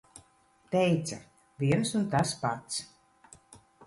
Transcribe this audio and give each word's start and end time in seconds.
Teica- 0.75 1.19
viens 1.63 1.91
un 1.99 2.07
tas 2.13 2.31
pats. 2.45 2.81